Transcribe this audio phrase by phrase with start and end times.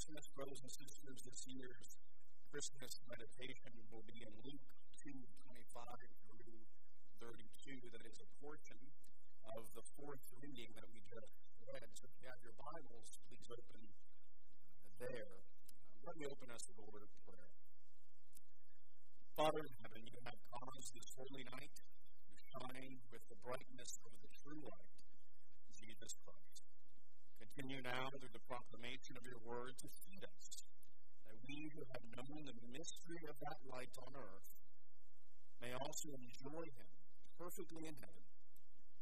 [0.00, 2.00] Christmas, brothers and sisters, this year's
[2.48, 4.64] Christmas meditation will be in Luke
[5.04, 5.92] 2 25
[6.24, 6.56] through
[7.20, 7.84] 32.
[7.92, 8.80] That is a portion
[9.44, 11.36] of the fourth reading that we just
[11.68, 11.84] read.
[12.00, 13.92] So if you have your Bibles, please open
[15.04, 15.36] there.
[16.08, 17.52] Let me open us with a word of prayer.
[19.36, 24.16] Father in heaven, you have caused this holy night to shine with the brightness of
[24.24, 24.96] the true light,
[25.76, 26.49] Jesus Christ.
[27.50, 30.62] Continue now through the proclamation of your word to feed us,
[31.26, 34.54] that we who have known the mystery of that light on earth
[35.58, 36.90] may also enjoy him
[37.34, 38.26] perfectly in heaven,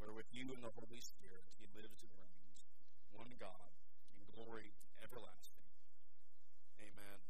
[0.00, 2.64] where with you and the Holy Spirit he lives and reigns,
[3.12, 3.68] one God,
[4.16, 4.72] in glory
[5.04, 5.68] everlasting.
[6.80, 7.20] Amen.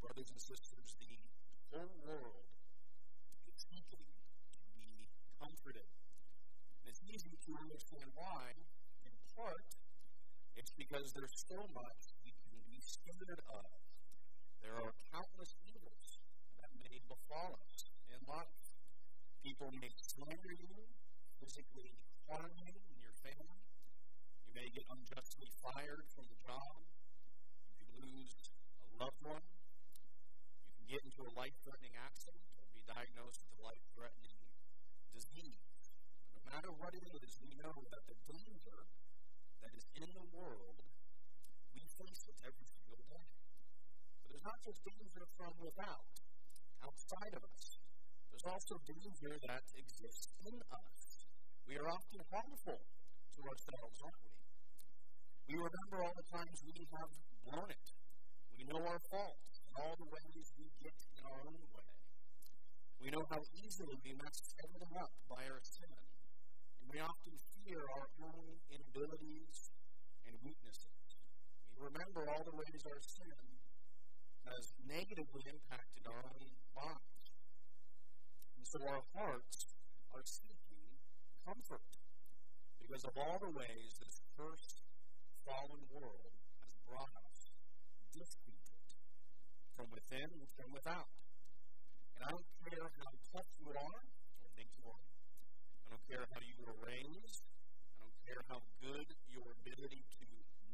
[0.00, 1.12] Brothers and sisters, the
[1.76, 2.48] whole world
[3.52, 4.08] is seeking
[4.56, 5.92] to be comforted.
[6.80, 8.56] And it's easy to understand why.
[11.06, 13.70] Because there's so much we can be scared of.
[14.58, 16.18] There are countless evils
[16.58, 18.66] that may befall us in life.
[19.38, 20.74] People may slander you,
[21.38, 21.94] physically
[22.26, 23.62] harm you and your family.
[24.50, 26.74] You may get unjustly fired from the job.
[26.74, 28.34] You can lose
[28.82, 29.46] a loved one.
[29.46, 34.42] You can get into a life threatening accident or be diagnosed with a life threatening
[35.14, 35.70] disease.
[36.34, 38.90] No matter what it is, we know that the danger
[39.62, 40.82] that is in the world,
[42.04, 43.24] it every single day.
[44.20, 46.12] But there's not just danger from without,
[46.84, 47.64] outside of us.
[48.28, 51.00] There's also danger that exists in us.
[51.64, 54.36] We are often harmful to ourselves, aren't we?
[55.48, 57.12] We remember all the times we have
[57.48, 57.86] blown it.
[58.52, 61.92] We know our faults, and all the ways we get in our own way.
[63.00, 65.96] We know how easily we mess everything up by our sin.
[66.80, 69.75] And we often fear our own inabilities
[72.16, 73.28] remember all the ways our sin
[74.48, 77.28] has negatively impacted our own lives.
[78.56, 79.76] And so our hearts
[80.16, 80.96] are seeking
[81.44, 81.84] comfort
[82.80, 84.80] because of all the ways this first
[85.44, 86.32] fallen world
[86.64, 87.52] has brought us
[88.16, 88.96] discomfort
[89.76, 91.12] from within and from without.
[92.16, 94.00] And I don't care how tough you are
[94.40, 95.04] or think you are.
[95.84, 97.44] I don't care how you were raised.
[98.00, 100.24] I don't care how good your ability to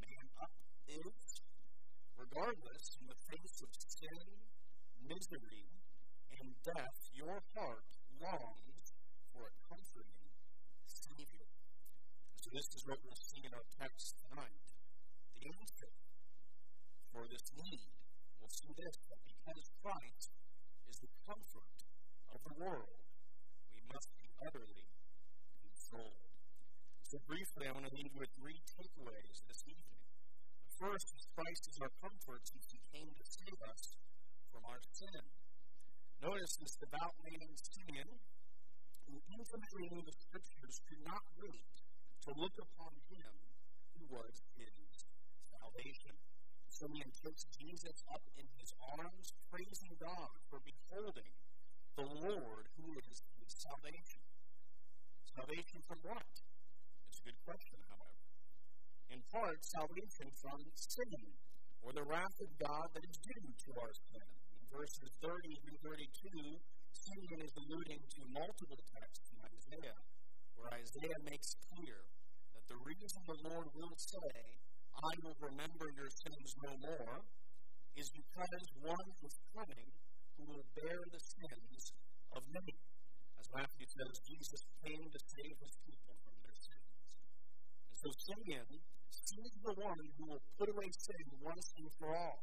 [0.06, 0.54] man up
[0.86, 1.21] is.
[2.22, 4.26] Regardless, in the face of sin,
[5.10, 5.66] misery,
[6.38, 7.90] and death, your heart
[8.22, 8.86] longs
[9.34, 10.30] for a comforting
[10.86, 11.50] Savior.
[12.38, 14.66] So this is what we'll see in our text tonight.
[15.34, 15.92] The answer
[17.10, 17.90] for this need,
[18.38, 20.30] we'll see this, that because Christ
[20.94, 21.74] is the comfort
[22.30, 23.02] of the world,
[23.74, 24.86] we must be utterly
[25.58, 26.30] consoled.
[27.02, 29.91] So briefly, I want to leave with three takeaways this evening.
[30.82, 33.94] First, Christ is our comfort since he came to save us
[34.50, 35.22] from our sin.
[36.18, 38.10] Notice this devout man Simeon,
[39.06, 41.70] who intimately knew the scriptures, could not wait
[42.26, 43.30] to look upon him
[43.94, 45.06] who was his
[45.54, 46.18] salvation.
[46.66, 51.30] Simeon takes Jesus up in his arms, praising God for beholding
[51.94, 54.26] the Lord who is his salvation.
[55.30, 56.26] Salvation from what?
[57.06, 58.21] It's a good question, however.
[59.12, 61.20] In part, salvation from sin,
[61.84, 64.24] or the wrath of God that is due to our sin.
[64.56, 66.56] In verses 30 through 32,
[66.96, 70.00] Simeon is alluding to multiple texts in Isaiah,
[70.56, 72.08] where Isaiah makes clear
[72.56, 74.32] that the reason the Lord will say,
[74.96, 77.20] I will remember your sins no more,
[77.92, 79.88] is because one is coming
[80.40, 81.80] who will bear the sins
[82.32, 82.80] of many.
[83.36, 86.96] As Matthew says, Jesus came to save his people from their sins.
[87.92, 88.80] And so Simeon
[89.12, 92.40] sees the one who will put away sin once and for all,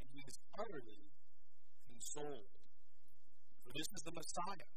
[0.00, 1.02] and he is utterly
[1.88, 2.52] consoled.
[3.64, 4.70] For this is the Messiah,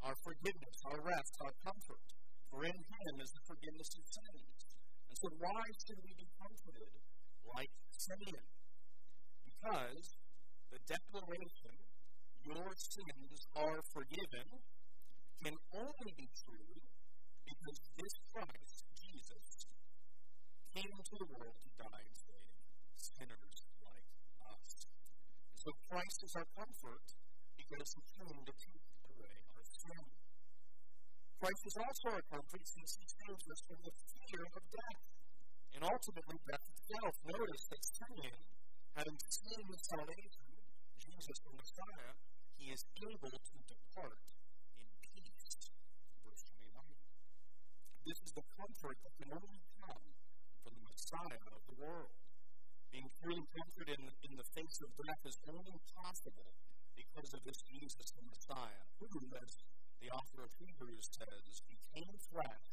[0.00, 2.04] our forgiveness, our rest, our comfort.
[2.48, 4.58] For in him is the forgiveness of sins.
[5.06, 6.92] And so why should we be comforted
[7.44, 8.48] like Simeon?
[9.44, 10.04] Because
[10.72, 11.76] the declaration,
[12.42, 14.48] your sins are forgiven,
[15.44, 16.74] can only be true
[17.44, 18.79] because this Christ,
[20.70, 22.46] came into the world to die and save
[22.94, 24.06] sinners like
[24.46, 24.68] us.
[25.50, 27.06] And so Christ is our comfort
[27.58, 30.04] because he came to take away our sin.
[31.42, 33.94] Christ is also our comfort since he saves us from the
[34.28, 35.02] fear of death
[35.74, 37.14] and ultimately death itself.
[37.26, 38.40] Notice that Simeon,
[38.94, 40.50] having seen the salvation,
[41.00, 42.12] Jesus the Messiah,
[42.60, 44.20] he is able to depart
[44.78, 45.50] in peace.
[46.22, 46.78] Verse 29.
[48.06, 49.60] This is the comfort that can only
[51.10, 52.14] Messiah of the world.
[52.94, 56.54] Being truly comforted in, in the face of death is only possible
[56.94, 59.10] because of this Jesus, the Messiah, who,
[59.42, 59.50] as
[59.98, 62.70] the author of Hebrews says, became flesh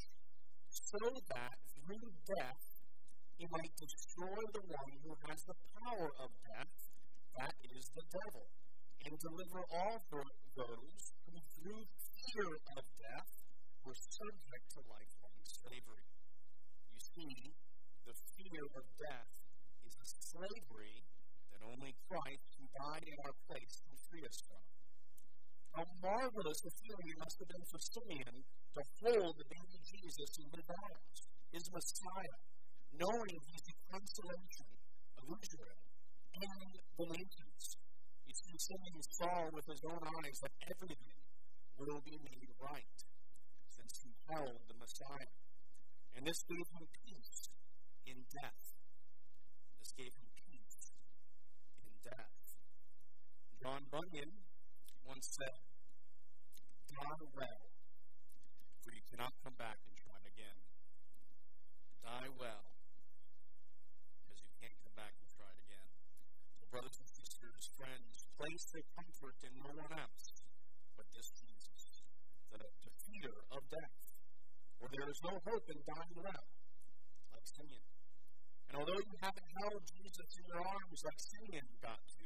[0.69, 1.01] so
[1.33, 2.61] that through death
[3.41, 6.77] he might destroy the one who has the power of death,
[7.41, 8.45] that is the devil,
[9.01, 13.33] and deliver all those who through fear of death
[13.81, 16.05] were subject to lifelong slavery.
[16.93, 17.53] You see,
[18.07, 19.31] the fear of death
[19.83, 21.03] is a slavery
[21.51, 24.63] that only Christ, who died in our place, can free us from.
[25.75, 30.31] How marvelous a feeling it must have been for Simeon to hold the baby Jesus
[30.39, 31.17] in his arms,
[31.51, 32.37] his Messiah,
[32.95, 34.69] knowing he's the consolation
[35.19, 35.81] of Israel
[36.31, 37.63] and the nations.
[38.23, 41.19] You see, Simeon saw with his own eyes that everything
[41.75, 42.97] will be made right
[43.67, 45.35] since he held the Messiah.
[46.15, 47.46] And this gave him peace
[48.07, 48.63] in death.
[49.77, 50.95] This gave him peace
[51.83, 52.39] in death.
[53.59, 54.31] John Bunyan
[55.03, 55.59] once said,
[56.87, 57.67] Die well,
[58.79, 60.59] for you cannot come back and try again.
[61.99, 62.71] Die well,
[64.23, 65.89] because you can't come back and try it again.
[66.63, 70.37] Well, brothers and sisters, friends, place their comfort in no one else
[70.97, 72.01] but this Jesus,
[72.49, 73.97] the defeater of death.
[74.81, 76.45] For there is no hope in dying well,
[77.33, 77.96] like Simeon.
[78.67, 82.25] And although you haven't held Jesus in your arms like Simeon got to,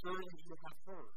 [0.00, 1.16] surely you have heard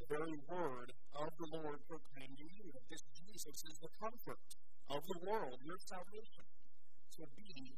[0.00, 0.88] the very word
[1.20, 4.48] of the Lord proclaimed to you that this Jesus is the comfort
[4.88, 6.46] of the world, your salvation.
[7.12, 7.76] So be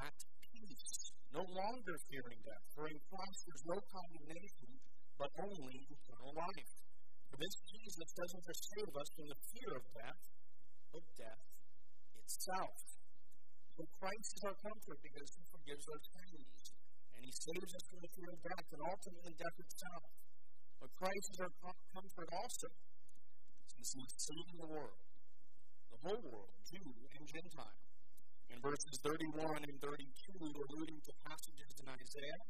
[0.00, 0.92] at peace,
[1.36, 4.70] no longer fearing death, for in Christ there's no condemnation,
[5.20, 6.72] but only eternal life.
[7.28, 10.20] For this Jesus doesn't just save us from the fear of death,
[10.88, 11.44] but death
[12.24, 12.76] itself.
[13.76, 16.64] So Christ is our comfort because he forgives our sins,
[17.12, 20.08] and he saves us from the fear of death, and ultimately death itself.
[20.80, 21.52] But Christ is our
[21.92, 22.68] comfort also,
[23.76, 24.96] since he is saving the world,
[25.92, 27.84] the whole world, Jew and Gentile.
[28.48, 32.42] In verses 31 and 32, alluding to passages in Isaiah,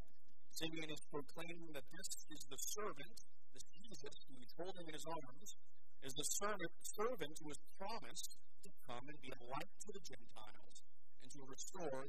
[0.55, 3.19] Simeon is proclaiming that this is the servant,
[3.51, 5.59] this Jesus who he's holding in his arms,
[6.07, 10.03] is the servant, servant who is promised to come and be a light to the
[10.07, 10.87] Gentiles
[11.19, 12.07] and to restore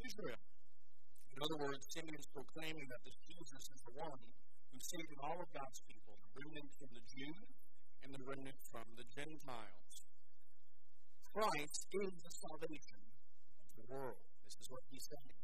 [0.00, 0.42] Israel.
[1.32, 4.22] In other words, Simeon is proclaiming that this Jesus is the one
[4.72, 7.48] who's saving all of God's people, the remnant from the Jews
[8.04, 9.94] and the remnant from the Gentiles.
[11.32, 14.20] Christ is the salvation of the world.
[14.44, 15.40] This is what he's saying.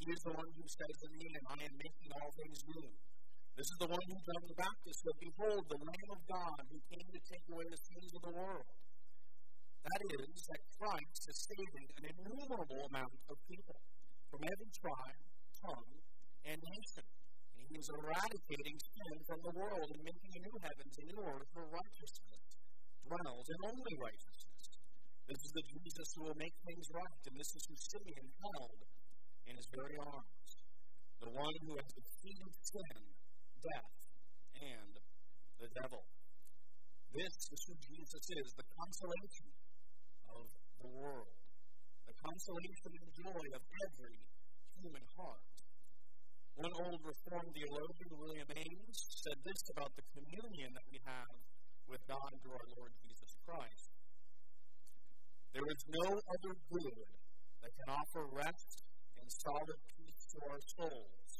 [0.00, 2.88] He is the one who says to me, and I am making all things new.
[3.56, 6.76] This is the one who John the Baptist said, Behold, the Lamb of God who
[6.92, 8.68] came to take away the sins of the world.
[9.86, 13.78] That is, that Christ is saving an innumerable amount of people
[14.26, 15.22] from every tribe,
[15.62, 15.94] tongue,
[16.42, 17.06] and nation.
[17.54, 21.22] And He is eradicating sin from the world and making a new heavens and new
[21.22, 22.42] earth where righteousness
[23.06, 24.62] dwells, and only righteousness.
[25.30, 28.80] This is the Jesus who will make things right, and this is who Simeon held
[29.46, 30.50] in his very arms.
[31.22, 32.98] The one who has defeated sin,
[33.62, 33.94] death,
[34.66, 34.92] and
[35.62, 36.02] the devil.
[37.14, 39.46] This is who Jesus is, the consolation
[40.36, 40.46] of
[40.84, 41.36] the world,
[42.04, 44.16] the consolation and joy of every
[44.76, 45.56] human heart.
[46.56, 51.36] One old Reformed theologian, William Ames, said this about the communion that we have
[51.84, 53.92] with God through our Lord Jesus Christ.
[55.52, 57.08] There is no other good
[57.60, 58.72] that can offer rest
[59.20, 61.30] and solid peace to our souls,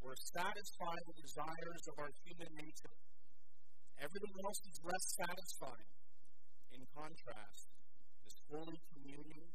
[0.00, 2.96] or satisfy the desires of our human nature.
[4.00, 5.92] Everything else is less satisfying.
[6.72, 7.73] In contrast,
[8.50, 9.48] holy communion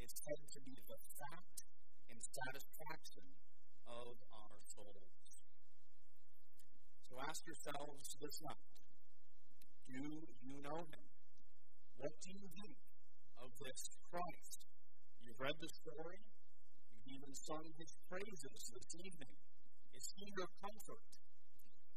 [0.00, 1.58] is said to be the fact
[2.10, 3.26] and satisfaction
[3.86, 5.30] of our souls.
[7.08, 8.74] So ask yourselves this night
[9.86, 10.02] Do
[10.42, 11.04] you know him?
[11.96, 12.78] What do you think
[13.38, 14.60] of this Christ?
[15.22, 16.20] You've read the story,
[16.90, 19.34] you've even sung his praises this evening.
[19.94, 21.10] Is he your comfort?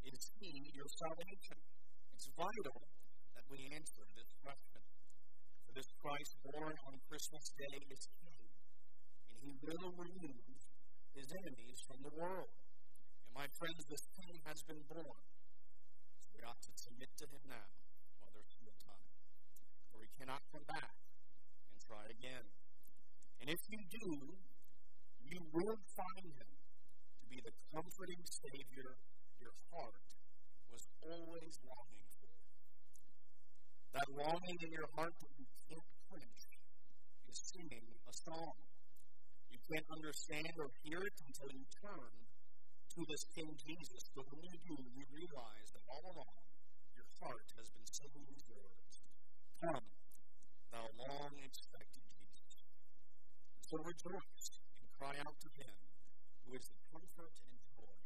[0.04, 1.58] Is he your salvation?
[2.14, 2.78] It's vital
[3.34, 4.77] that we answer this question.
[6.02, 8.50] Christ born on Christmas Day is king,
[9.30, 10.58] and he will remove
[11.14, 12.50] his enemies from the world.
[13.22, 15.22] And my friends, this king has been born.
[16.18, 17.70] So we ought to submit to him now
[18.18, 19.06] while there's still time.
[19.94, 20.98] For he cannot come back
[21.70, 22.50] and try again.
[23.38, 24.34] And if you do,
[25.30, 26.50] you will find him
[27.22, 28.98] to be the comforting Savior
[29.38, 30.10] your heart
[30.74, 31.77] was always longing
[34.18, 36.42] longing in your heart that you can't quench
[37.30, 38.58] is singing a song.
[39.50, 42.12] You can't understand or hear it until you turn
[42.98, 44.02] to this King Jesus.
[44.18, 46.38] But when you do, you realize that all along
[46.98, 48.78] your heart has been singing these words
[49.58, 49.86] Come,
[50.70, 52.62] thou long expected Jesus.
[53.66, 54.46] So rejoice
[54.78, 55.74] and cry out to him
[56.46, 57.98] who is the comfort and joy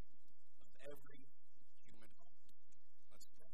[0.65, 1.21] of every
[1.85, 2.41] human heart.
[3.13, 3.53] Let's pray.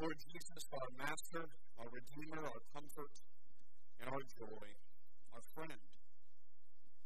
[0.00, 1.44] Lord Jesus, our Master,
[1.76, 3.14] our Redeemer, our comfort,
[4.00, 4.68] and our joy,
[5.36, 5.82] our friend.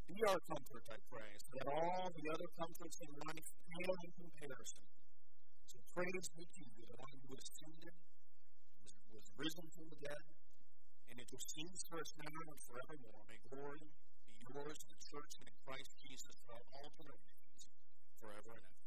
[0.07, 4.13] Be our comfort, I pray, so that all the other comforts in life pale in
[4.15, 4.87] comparison.
[5.67, 7.95] So praise be to you, the one who ascended,
[8.87, 10.25] was, was risen from the dead,
[11.11, 13.23] and intercedes for us now and forevermore.
[13.27, 13.83] May glory
[14.31, 16.37] be yours, the church, and in Christ Jesus,
[16.71, 17.63] all generations,
[18.23, 18.86] forever and ever.